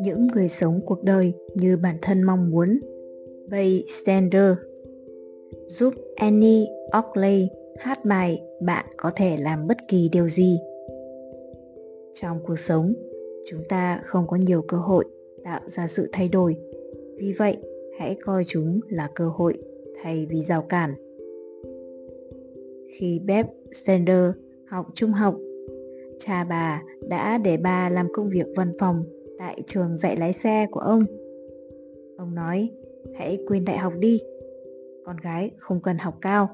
[0.00, 2.80] những người sống cuộc đời như bản thân mong muốn.
[3.50, 4.52] Bay Sander
[5.66, 7.48] giúp Annie Oakley
[7.78, 10.60] hát bài Bạn có thể làm bất kỳ điều gì.
[12.14, 12.94] Trong cuộc sống,
[13.50, 15.04] chúng ta không có nhiều cơ hội
[15.44, 16.56] tạo ra sự thay đổi.
[17.16, 17.56] Vì vậy,
[17.98, 19.58] hãy coi chúng là cơ hội
[20.02, 20.94] thay vì rào cản.
[22.88, 24.30] Khi Beth Sander
[24.68, 25.34] học trung học,
[26.18, 29.04] cha bà đã để bà làm công việc văn phòng
[29.38, 31.04] tại trường dạy lái xe của ông.
[32.16, 32.70] Ông nói,
[33.14, 34.20] hãy quên đại học đi.
[35.04, 36.48] Con gái không cần học cao.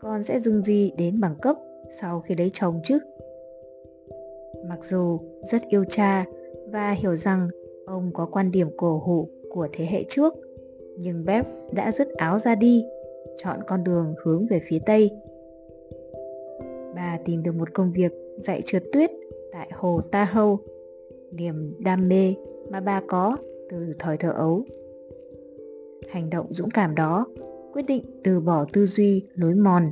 [0.00, 1.56] Con sẽ dùng gì đến bằng cấp
[2.00, 2.98] sau khi lấy chồng chứ?
[4.68, 6.24] Mặc dù rất yêu cha
[6.72, 7.48] và hiểu rằng
[7.86, 10.34] ông có quan điểm cổ hủ của thế hệ trước,
[10.98, 12.84] nhưng Bếp đã dứt áo ra đi,
[13.36, 15.10] chọn con đường hướng về phía Tây.
[16.94, 19.10] Bà tìm được một công việc dạy trượt tuyết
[19.52, 20.56] tại hồ Tahoe
[21.32, 22.34] niềm đam mê
[22.70, 23.36] mà bà có
[23.70, 24.64] từ thời thơ ấu.
[26.10, 27.26] Hành động dũng cảm đó
[27.72, 29.86] quyết định từ bỏ tư duy lối mòn,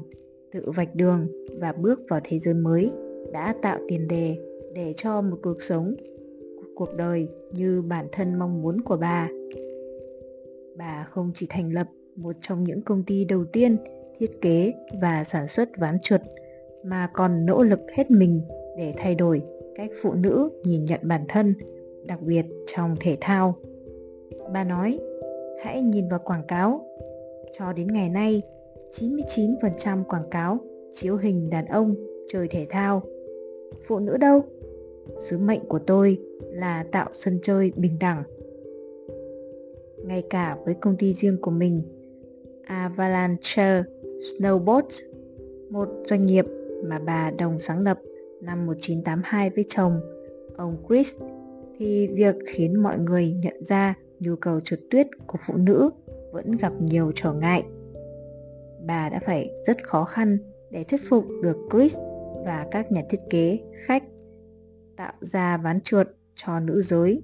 [0.53, 1.27] tự vạch đường
[1.59, 2.93] và bước vào thế giới mới
[3.33, 4.37] đã tạo tiền đề
[4.75, 5.95] để cho một cuộc sống,
[6.75, 9.29] cuộc đời như bản thân mong muốn của bà.
[10.77, 13.77] Bà không chỉ thành lập một trong những công ty đầu tiên
[14.19, 14.73] thiết kế
[15.03, 16.21] và sản xuất ván chuột
[16.83, 18.41] mà còn nỗ lực hết mình
[18.77, 19.43] để thay đổi
[19.75, 21.55] cách phụ nữ nhìn nhận bản thân,
[22.05, 23.55] đặc biệt trong thể thao.
[24.53, 24.99] Bà nói,
[25.63, 26.87] hãy nhìn vào quảng cáo.
[27.59, 28.43] Cho đến ngày nay,
[28.91, 30.59] 99% quảng cáo
[30.93, 31.95] chiếu hình đàn ông
[32.29, 33.03] chơi thể thao.
[33.87, 34.41] Phụ nữ đâu?
[35.19, 38.23] Sứ mệnh của tôi là tạo sân chơi bình đẳng.
[40.05, 41.83] Ngay cả với công ty riêng của mình,
[42.65, 45.03] Avalanche Snowboard,
[45.71, 46.47] một doanh nghiệp
[46.85, 47.99] mà bà đồng sáng lập
[48.41, 50.01] năm 1982 với chồng,
[50.57, 51.17] ông Chris,
[51.79, 55.91] thì việc khiến mọi người nhận ra nhu cầu trượt tuyết của phụ nữ
[56.33, 57.63] vẫn gặp nhiều trở ngại.
[58.87, 60.39] Bà đã phải rất khó khăn
[60.71, 61.99] để thuyết phục được Chris
[62.45, 64.05] và các nhà thiết kế khách
[64.97, 67.23] tạo ra ván trượt cho nữ giới.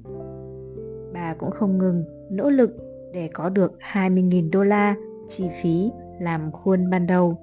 [1.13, 2.71] Bà cũng không ngừng nỗ lực
[3.13, 4.95] để có được 20.000 đô la
[5.29, 7.39] chi phí làm khuôn ban đầu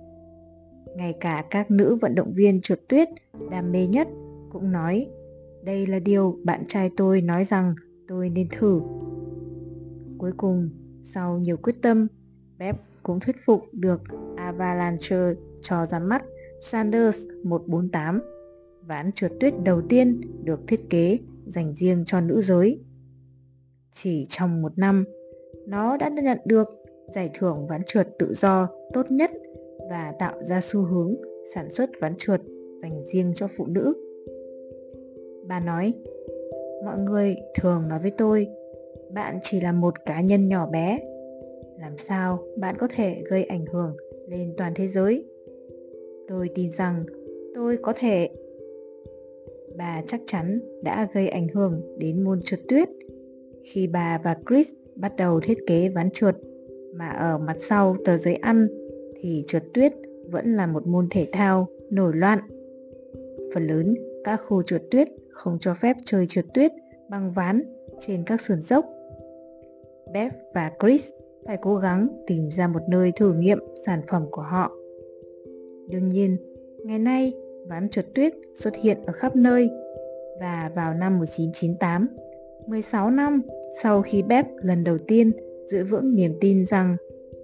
[0.96, 3.10] ngay cả các nữ vận động viên trượt tuyết
[3.52, 4.08] đam mê nhất
[4.52, 5.08] cũng nói
[5.64, 7.76] đây là điều bạn trai tôi nói rằng
[8.08, 8.82] tôi nên thử.
[10.18, 10.70] Cuối cùng,
[11.02, 12.08] sau nhiều quyết tâm,
[12.60, 14.02] Pep cũng thuyết phục được
[14.38, 15.18] Avalanche
[15.62, 16.24] cho ra mắt
[16.62, 18.22] Sanders 148,
[18.88, 22.80] ván trượt tuyết đầu tiên được thiết kế dành riêng cho nữ giới.
[23.92, 25.06] Chỉ trong một năm,
[25.68, 26.68] nó đã nhận được
[27.08, 29.32] giải thưởng ván trượt tự do tốt nhất
[29.90, 31.16] và tạo ra xu hướng
[31.54, 32.42] sản xuất ván trượt
[32.82, 33.94] dành riêng cho phụ nữ.
[35.48, 35.94] Bà nói,
[36.86, 38.48] mọi người thường nói với tôi,
[39.14, 41.00] bạn chỉ là một cá nhân nhỏ bé.
[41.80, 45.26] Làm sao bạn có thể gây ảnh hưởng lên toàn thế giới?
[46.28, 47.06] Tôi tin rằng
[47.54, 48.30] tôi có thể.
[49.78, 52.90] Bà chắc chắn đã gây ảnh hưởng đến môn trượt tuyết
[53.64, 56.36] khi bà và Chris bắt đầu thiết kế ván trượt
[56.96, 58.68] mà ở mặt sau tờ giấy ăn
[59.24, 59.94] thì trượt tuyết
[60.32, 62.40] vẫn là một môn thể thao nổi loạn.
[63.54, 66.72] Phần lớn các khu trượt tuyết không cho phép chơi trượt tuyết
[67.10, 67.64] bằng ván
[68.00, 68.86] trên các sườn dốc.
[70.14, 71.10] Beth và Chris
[71.46, 74.72] phải cố gắng tìm ra một nơi thử nghiệm sản phẩm của họ.
[75.90, 76.38] Đương nhiên,
[76.86, 77.34] ngày nay
[77.68, 79.70] ván trượt tuyết xuất hiện ở khắp nơi
[80.40, 82.08] và vào năm 1998,
[82.68, 83.42] 16 năm
[83.84, 85.32] sau khi Beth lần đầu tiên
[85.66, 86.96] giữ vững niềm tin rằng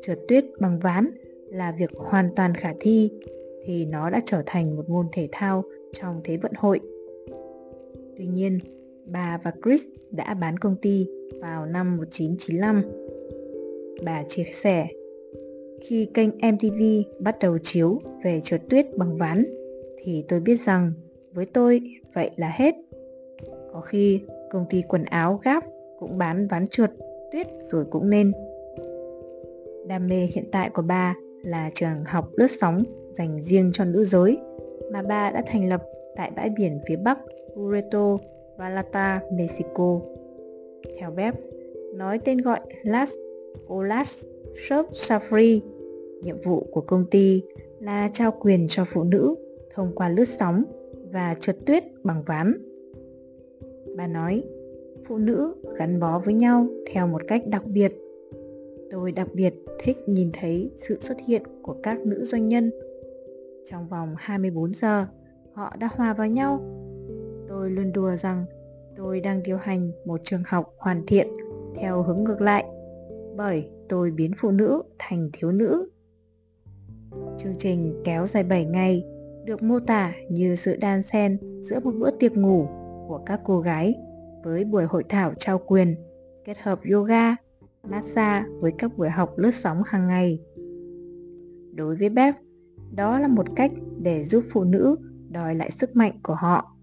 [0.01, 1.09] trượt tuyết bằng ván
[1.51, 3.11] là việc hoàn toàn khả thi
[3.63, 6.79] thì nó đã trở thành một môn thể thao trong thế vận hội.
[8.17, 8.59] Tuy nhiên,
[9.05, 11.07] bà và Chris đã bán công ty
[11.41, 12.83] vào năm 1995.
[14.05, 14.87] Bà chia sẻ,
[15.81, 16.81] khi kênh MTV
[17.19, 19.45] bắt đầu chiếu về trượt tuyết bằng ván
[19.97, 20.91] thì tôi biết rằng
[21.33, 21.81] với tôi
[22.13, 22.75] vậy là hết.
[23.73, 25.63] Có khi công ty quần áo Gap
[25.99, 26.91] cũng bán ván trượt
[27.31, 28.31] tuyết rồi cũng nên.
[29.87, 34.03] Đam mê hiện tại của bà là trường học lướt sóng dành riêng cho nữ
[34.03, 34.37] giới
[34.91, 35.83] mà bà đã thành lập
[36.15, 37.19] tại bãi biển phía bắc
[37.55, 38.17] Puerto
[38.57, 39.99] Vallarta, Mexico.
[40.99, 41.33] Theo web,
[41.93, 43.13] nói tên gọi Las
[43.73, 44.25] Olas
[44.67, 45.59] Surf Safari,
[46.21, 47.43] nhiệm vụ của công ty
[47.79, 49.35] là trao quyền cho phụ nữ
[49.73, 50.63] thông qua lướt sóng
[51.11, 52.53] và trượt tuyết bằng ván.
[53.97, 54.43] Bà nói,
[55.07, 57.93] phụ nữ gắn bó với nhau theo một cách đặc biệt
[58.91, 62.71] Tôi đặc biệt thích nhìn thấy sự xuất hiện của các nữ doanh nhân.
[63.65, 65.05] Trong vòng 24 giờ,
[65.53, 66.79] họ đã hòa vào nhau
[67.49, 68.45] tôi luôn đùa rằng
[68.95, 71.27] tôi đang điều hành một trường học hoàn thiện
[71.75, 72.65] theo hướng ngược lại
[73.35, 75.89] bởi tôi biến phụ nữ thành thiếu nữ
[77.37, 79.03] chương trình kéo dài 7 ngày
[79.45, 82.67] được mô tả như sự đan xen giữa một bữa tiệc ngủ
[83.07, 83.95] của các cô gái
[84.43, 85.95] với buổi hội thảo trao quyền
[86.45, 87.35] kết hợp yoga,
[87.83, 90.39] massage với các buổi học lướt sóng hàng ngày.
[91.75, 92.35] Đối với Beth,
[92.95, 93.71] đó là một cách
[94.01, 94.95] để giúp phụ nữ
[95.29, 96.75] đòi lại sức mạnh của họ.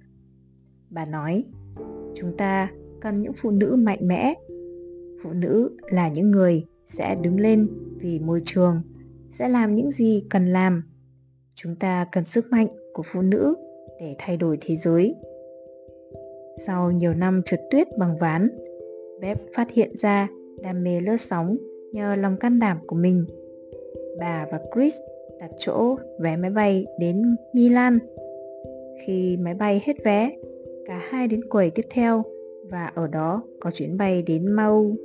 [0.90, 1.44] Bà nói,
[2.14, 2.70] chúng ta
[3.00, 4.34] cần những phụ nữ mạnh mẽ.
[5.22, 8.82] Phụ nữ là những người sẽ đứng lên vì môi trường,
[9.30, 10.82] sẽ làm những gì cần làm.
[11.54, 13.54] Chúng ta cần sức mạnh của phụ nữ
[14.00, 15.16] để thay đổi thế giới.
[16.66, 18.48] Sau nhiều năm trượt tuyết bằng ván,
[19.20, 20.28] Bếp phát hiện ra
[20.62, 21.56] đam mê lướt sóng
[21.92, 23.24] nhờ lòng can đảm của mình.
[24.18, 24.94] Bà và Chris
[25.40, 27.98] đặt chỗ vé máy bay đến Milan.
[29.06, 30.36] Khi máy bay hết vé,
[30.86, 32.22] cả hai đến quầy tiếp theo
[32.70, 34.96] và ở đó có chuyến bay đến Mau.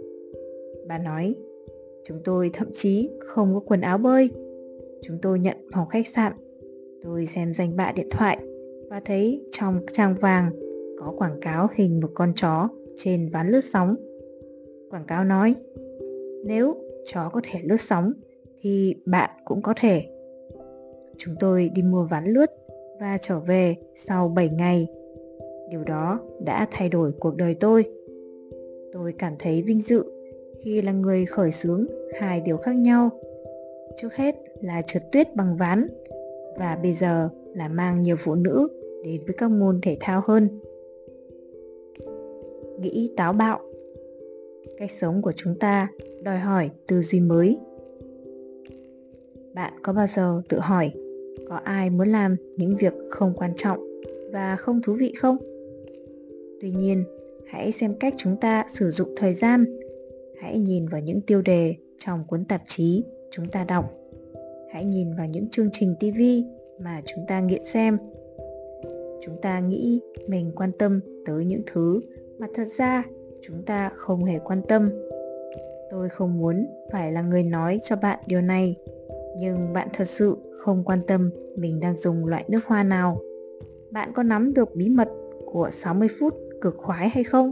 [0.87, 1.35] Bà nói,
[2.05, 4.29] chúng tôi thậm chí không có quần áo bơi.
[5.01, 6.33] Chúng tôi nhận phòng khách sạn.
[7.03, 8.37] Tôi xem danh bạ điện thoại
[8.89, 10.51] và thấy trong trang vàng
[10.99, 13.95] có quảng cáo hình một con chó trên ván lướt sóng.
[14.91, 15.55] Quảng cáo nói,
[16.45, 18.13] nếu chó có thể lướt sóng
[18.61, 20.03] thì bạn cũng có thể.
[21.17, 22.45] Chúng tôi đi mua ván lướt
[22.99, 24.87] và trở về sau 7 ngày.
[25.69, 27.85] Điều đó đã thay đổi cuộc đời tôi.
[28.93, 30.03] Tôi cảm thấy vinh dự
[30.63, 31.85] khi là người khởi xướng
[32.19, 33.09] hai điều khác nhau.
[33.97, 35.87] Trước hết là trượt tuyết bằng ván
[36.59, 38.67] và bây giờ là mang nhiều phụ nữ
[39.03, 40.59] đến với các môn thể thao hơn
[42.81, 43.59] nghĩ táo bạo
[44.81, 45.87] cách sống của chúng ta,
[46.23, 47.59] đòi hỏi tư duy mới.
[49.53, 50.91] Bạn có bao giờ tự hỏi
[51.49, 53.79] có ai muốn làm những việc không quan trọng
[54.31, 55.37] và không thú vị không?
[56.61, 57.03] Tuy nhiên,
[57.47, 59.65] hãy xem cách chúng ta sử dụng thời gian.
[60.41, 63.93] Hãy nhìn vào những tiêu đề trong cuốn tạp chí chúng ta đọc.
[64.73, 66.21] Hãy nhìn vào những chương trình tv
[66.83, 67.97] mà chúng ta nghiện xem.
[69.25, 71.99] Chúng ta nghĩ mình quan tâm tới những thứ
[72.39, 73.03] mà thật ra
[73.41, 74.89] chúng ta không hề quan tâm.
[75.91, 78.75] Tôi không muốn phải là người nói cho bạn điều này,
[79.37, 83.17] nhưng bạn thật sự không quan tâm mình đang dùng loại nước hoa nào.
[83.91, 85.09] Bạn có nắm được bí mật
[85.45, 87.51] của 60 phút cực khoái hay không?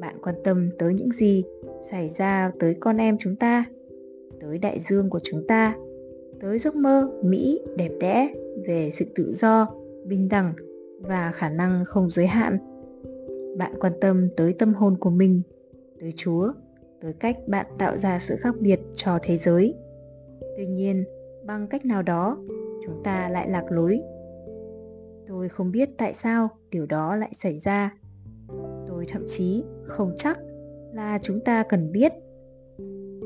[0.00, 1.44] Bạn quan tâm tới những gì
[1.90, 3.64] xảy ra tới con em chúng ta,
[4.40, 5.76] tới đại dương của chúng ta,
[6.40, 8.34] tới giấc mơ mỹ đẹp đẽ
[8.66, 9.66] về sự tự do,
[10.04, 10.52] bình đẳng
[11.00, 12.58] và khả năng không giới hạn
[13.56, 15.42] bạn quan tâm tới tâm hồn của mình,
[16.00, 16.52] tới chúa,
[17.00, 19.74] tới cách bạn tạo ra sự khác biệt cho thế giới.
[20.56, 21.04] Tuy nhiên,
[21.46, 22.38] bằng cách nào đó,
[22.86, 24.00] chúng ta lại lạc lối.
[25.26, 27.94] Tôi không biết tại sao điều đó lại xảy ra.
[28.88, 30.40] Tôi thậm chí không chắc
[30.92, 32.12] là chúng ta cần biết.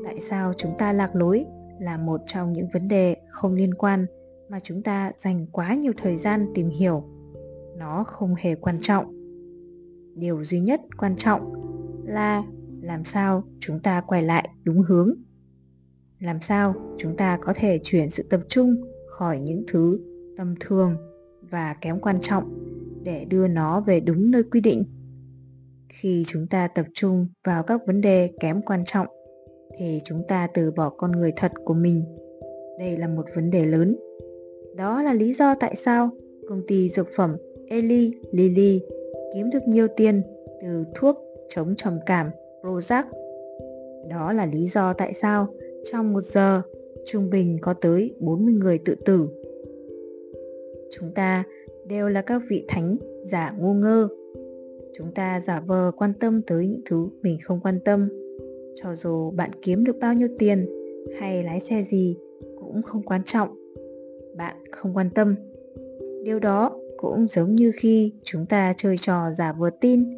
[0.03, 1.45] Tại sao chúng ta lạc lối
[1.79, 4.05] là một trong những vấn đề không liên quan
[4.49, 7.03] mà chúng ta dành quá nhiều thời gian tìm hiểu.
[7.77, 9.16] Nó không hề quan trọng
[10.17, 11.41] điều duy nhất quan trọng
[12.05, 12.43] là
[12.81, 15.13] làm sao chúng ta quay lại đúng hướng.
[16.19, 18.75] Làm sao chúng ta có thể chuyển sự tập trung
[19.07, 19.99] khỏi những thứ
[20.37, 20.95] tầm thường
[21.49, 22.43] và kém quan trọng
[23.03, 24.83] để đưa nó về đúng nơi quy định.
[25.89, 29.07] Khi chúng ta tập trung vào các vấn đề kém quan trọng,
[29.77, 32.03] thì chúng ta từ bỏ con người thật của mình.
[32.79, 33.97] Đây là một vấn đề lớn.
[34.75, 36.09] Đó là lý do tại sao
[36.49, 37.35] công ty dược phẩm
[37.67, 38.81] Eli Lilly
[39.33, 40.21] kiếm được nhiều tiền
[40.61, 41.17] từ thuốc
[41.49, 42.29] chống trầm cảm
[42.61, 43.03] Prozac.
[44.09, 45.47] Đó là lý do tại sao
[45.91, 46.61] trong một giờ
[47.05, 49.27] trung bình có tới 40 người tự tử.
[50.91, 51.43] Chúng ta
[51.87, 54.07] đều là các vị thánh giả ngu ngơ.
[54.97, 58.09] Chúng ta giả vờ quan tâm tới những thứ mình không quan tâm.
[58.75, 60.69] Cho dù bạn kiếm được bao nhiêu tiền
[61.19, 62.17] hay lái xe gì
[62.59, 63.49] cũng không quan trọng.
[64.35, 65.35] Bạn không quan tâm.
[66.23, 70.09] Điều đó cũng giống như khi chúng ta chơi trò giả vờ tin,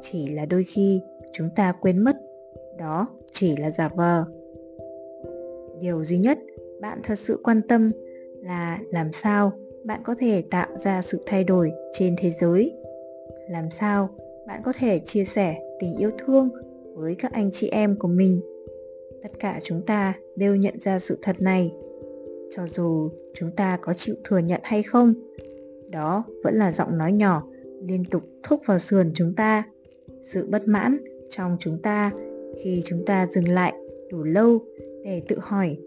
[0.00, 1.00] chỉ là đôi khi
[1.32, 2.16] chúng ta quên mất,
[2.78, 4.24] đó chỉ là giả vờ.
[5.80, 6.38] Điều duy nhất
[6.80, 7.92] bạn thật sự quan tâm
[8.42, 9.52] là làm sao
[9.84, 12.72] bạn có thể tạo ra sự thay đổi trên thế giới?
[13.50, 14.08] Làm sao
[14.46, 16.48] bạn có thể chia sẻ tình yêu thương
[16.94, 18.40] với các anh chị em của mình?
[19.22, 21.72] Tất cả chúng ta đều nhận ra sự thật này.
[22.50, 25.14] Cho dù chúng ta có chịu thừa nhận hay không
[25.90, 27.42] đó vẫn là giọng nói nhỏ
[27.82, 29.64] liên tục thúc vào sườn chúng ta
[30.22, 32.10] sự bất mãn trong chúng ta
[32.62, 33.74] khi chúng ta dừng lại
[34.10, 34.58] đủ lâu
[35.04, 35.78] để tự hỏi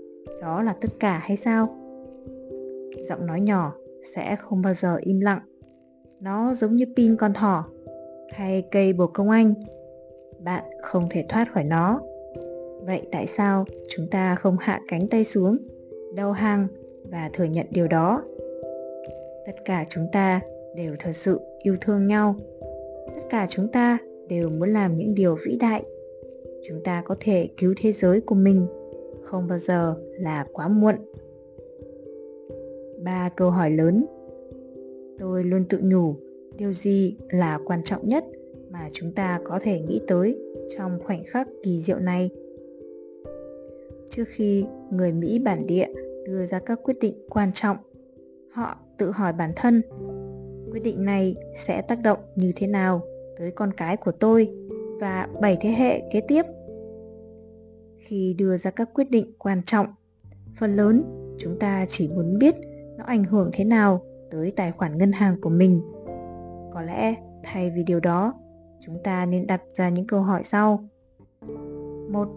[0.42, 1.76] đó là tất cả hay sao
[3.10, 3.74] giọng nói nhỏ
[4.16, 5.40] sẽ không bao giờ im lặng.
[6.20, 7.68] Nó giống như pin con thỏ
[8.32, 9.54] hay cây bồ công anh.
[10.44, 12.02] Bạn không thể thoát khỏi nó.
[12.86, 15.58] Vậy tại sao chúng ta không hạ cánh tay xuống,
[16.16, 16.68] đầu hàng
[17.12, 18.24] và thừa nhận điều đó?
[19.50, 20.42] Tất cả chúng ta
[20.76, 22.36] đều thật sự yêu thương nhau.
[23.08, 25.84] Tất cả chúng ta đều muốn làm những điều vĩ đại.
[26.68, 28.68] Chúng ta có thể cứu thế giới của mình,
[29.22, 30.96] không bao giờ là quá muộn
[33.04, 34.06] ba câu hỏi lớn
[35.20, 36.16] tôi luôn tự nhủ
[36.58, 38.26] điều gì là quan trọng nhất
[38.70, 40.40] mà chúng ta có thể nghĩ tới
[40.78, 42.30] trong khoảnh khắc kỳ diệu này
[44.10, 45.88] trước khi người mỹ bản địa
[46.26, 47.78] đưa ra các quyết định quan trọng
[48.52, 49.82] họ tự hỏi bản thân,
[50.72, 53.02] quyết định này sẽ tác động như thế nào
[53.38, 54.50] tới con cái của tôi
[55.00, 56.46] và bảy thế hệ kế tiếp?
[57.98, 59.88] Khi đưa ra các quyết định quan trọng,
[60.60, 61.04] phần lớn
[61.40, 62.56] chúng ta chỉ muốn biết
[62.98, 64.02] nó ảnh hưởng thế nào
[64.32, 65.82] tới tài khoản ngân hàng của mình.
[66.74, 68.34] Có lẽ thay vì điều đó,
[68.86, 70.90] chúng ta nên đặt ra những câu hỏi sau.
[72.10, 72.28] Một,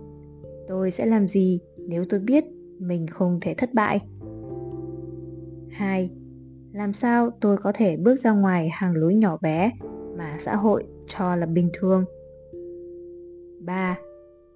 [0.68, 2.44] tôi sẽ làm gì nếu tôi biết
[2.78, 4.00] mình không thể thất bại?
[5.70, 6.10] Hai
[6.72, 9.70] làm sao tôi có thể bước ra ngoài hàng lối nhỏ bé
[10.16, 12.04] mà xã hội cho là bình thường?
[13.60, 13.98] Ba,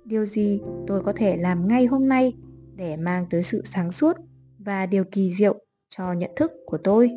[0.04, 2.32] điều gì tôi có thể làm ngay hôm nay
[2.76, 4.16] để mang tới sự sáng suốt
[4.58, 5.54] và điều kỳ diệu
[5.88, 7.10] cho nhận thức của tôi?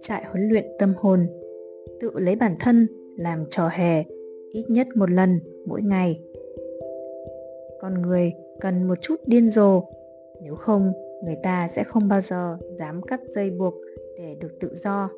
[0.00, 1.26] Trại huấn luyện tâm hồn.
[2.00, 4.04] Tự lấy bản thân làm trò hề
[4.52, 6.20] ít nhất một lần mỗi ngày.
[7.80, 9.84] Con người cần một chút điên rồ,
[10.42, 10.92] nếu không
[11.24, 13.74] người ta sẽ không bao giờ dám cắt dây buộc
[14.18, 15.10] để được tự do.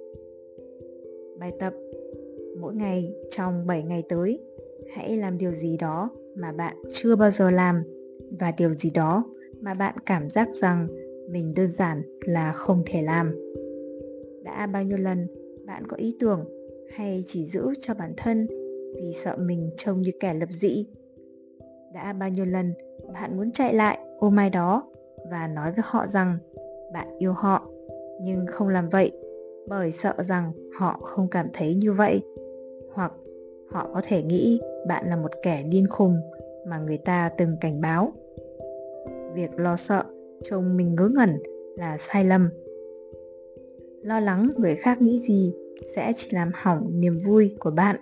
[1.38, 1.73] Bài tập
[2.61, 4.40] mỗi ngày trong 7 ngày tới,
[4.94, 7.82] hãy làm điều gì đó mà bạn chưa bao giờ làm
[8.38, 9.25] và điều gì đó
[9.61, 10.88] mà bạn cảm giác rằng
[11.30, 13.35] mình đơn giản là không thể làm.
[14.44, 15.26] Đã bao nhiêu lần
[15.66, 16.44] bạn có ý tưởng
[16.94, 18.47] hay chỉ giữ cho bản thân
[18.94, 20.87] vì sợ mình trông như kẻ lập dị?
[21.94, 22.73] Đã bao nhiêu lần
[23.12, 24.92] bạn muốn chạy lại ôm ai đó
[25.33, 26.39] và nói với họ rằng,
[26.93, 27.69] bạn yêu họ,
[28.21, 29.12] nhưng không làm vậy,
[29.69, 32.23] bởi sợ rằng họ không cảm thấy như vậy.
[32.95, 33.12] Hoặc,
[33.71, 36.17] họ có thể nghĩ bạn là một kẻ điên khùng
[36.67, 38.12] mà người ta từng cảnh báo.
[39.35, 40.05] Việc lo sợ
[40.43, 41.43] trông mình ngớ ngẩn
[41.77, 42.51] là sai lầm.
[44.03, 45.55] Lo lắng người khác nghĩ gì
[45.95, 47.97] sẽ chỉ làm hỏng niềm vui của bạn.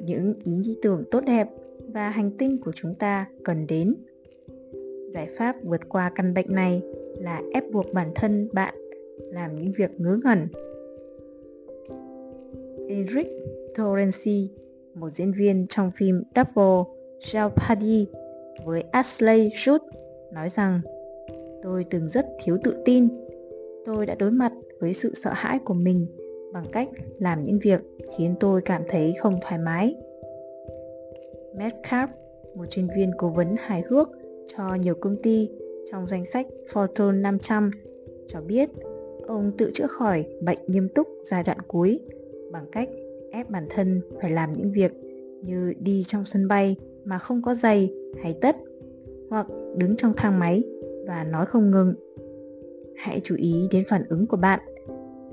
[0.00, 1.48] Những ý nghĩ tưởng tốt đẹp
[1.88, 3.94] và hành tinh của chúng ta cần đến
[5.12, 6.82] giải pháp vượt qua căn bệnh này
[7.18, 8.74] là ép buộc bản thân bạn
[9.30, 10.48] làm những việc ngớ ngẩn.
[12.88, 13.26] Eric
[13.74, 14.50] Torrency,
[14.94, 18.04] một diễn viên trong phim Double Jeopardy
[18.64, 19.78] với Ashley Judd
[20.32, 20.80] nói rằng
[21.62, 23.08] tôi từng rất thiếu tự tin.
[23.84, 26.06] Tôi đã đối mặt với sự sợ hãi của mình
[26.52, 26.88] bằng cách
[27.18, 27.80] làm những việc
[28.16, 29.94] khiến tôi cảm thấy không thoải mái.
[31.56, 32.08] Metcalf,
[32.54, 34.08] một chuyên viên cố vấn hài hước
[34.46, 35.50] cho nhiều công ty
[35.90, 37.70] trong danh sách Fortune 500,
[38.28, 38.70] cho biết
[39.26, 42.00] ông tự chữa khỏi bệnh nghiêm túc giai đoạn cuối
[42.52, 42.88] bằng cách
[43.30, 44.92] ép bản thân phải làm những việc
[45.42, 48.56] như đi trong sân bay mà không có giày hay tất
[49.30, 49.46] hoặc
[49.76, 50.64] đứng trong thang máy
[51.06, 51.94] và nói không ngừng.
[52.96, 54.60] Hãy chú ý đến phản ứng của bạn.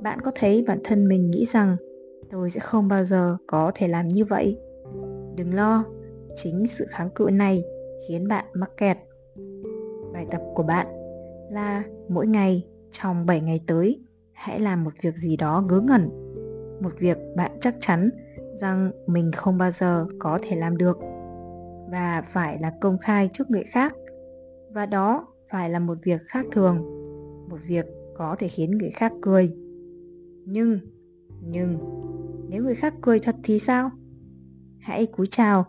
[0.02, 1.76] Bạn có thấy bản thân mình nghĩ rằng
[2.30, 4.58] tôi sẽ không bao giờ có thể làm như vậy.
[5.36, 5.86] Đừng lo
[6.36, 7.64] chính sự kháng cự này
[8.08, 8.98] khiến bạn mắc kẹt.
[10.14, 10.88] Bài tập của bạn
[11.52, 14.02] là mỗi ngày trong 7 ngày tới,
[14.34, 16.10] hãy làm một việc gì đó ngớ ngẩn.
[16.82, 18.10] Một việc bạn chắc chắn
[18.56, 20.98] rằng mình không bao giờ có thể làm được.
[21.92, 23.96] Và phải là công khai trước người khác.
[24.72, 26.78] Và đó phải là một việc khác thường,
[27.50, 27.86] một việc
[28.18, 29.56] có thể khiến người khác cười.
[30.46, 30.80] Nhưng
[31.42, 31.78] nhưng,
[32.50, 33.92] nếu người khác cười thật thì sao?
[34.80, 35.66] Hãy cúi chào,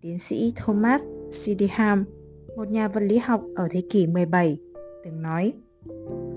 [0.00, 2.04] tiến sĩ thomas Sydenham,
[2.56, 4.58] một nhà vật lý học ở thế kỷ 17,
[5.04, 5.52] từng nói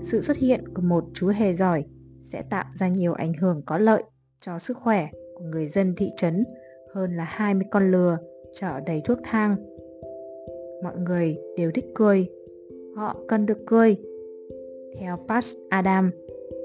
[0.00, 1.84] sự xuất hiện của một chú hề giỏi
[2.22, 4.02] sẽ tạo ra nhiều ảnh hưởng có lợi
[4.40, 6.44] cho sức khỏe của người dân thị trấn
[6.94, 8.18] hơn là 20 con lừa
[8.54, 9.56] chở đầy thuốc thang.
[10.82, 12.28] Mọi người đều thích cười,
[12.96, 13.96] họ cần được cười.
[14.98, 16.10] Theo Pat Adam,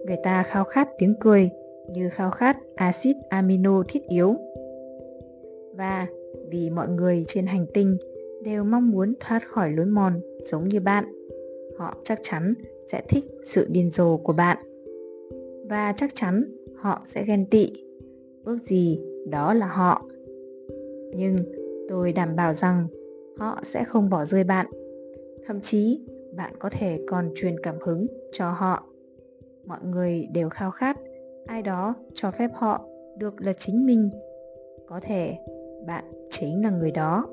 [0.05, 1.50] người ta khao khát tiếng cười
[1.89, 4.36] như khao khát axit amino thiết yếu.
[5.75, 6.08] Và
[6.51, 7.98] vì mọi người trên hành tinh
[8.46, 11.06] đều mong muốn thoát khỏi lối mòn giống như bạn,
[11.78, 12.54] họ chắc chắn
[12.88, 14.58] sẽ thích sự điên rồ của bạn.
[15.70, 16.44] Và chắc chắn
[16.75, 17.72] họ sẽ ghen tị.
[18.44, 20.06] Ước gì đó là họ.
[21.16, 21.36] Nhưng
[21.90, 22.88] tôi đảm bảo rằng
[23.38, 24.66] họ sẽ không bỏ rơi bạn
[25.46, 26.02] thậm chí
[26.36, 28.84] bạn có thể còn truyền cảm hứng cho họ
[29.66, 30.98] mọi người đều khao khát
[31.46, 32.86] ai đó cho phép họ
[33.18, 34.10] được là chính mình
[34.88, 35.38] có thể
[35.88, 37.28] bạn chính là người đó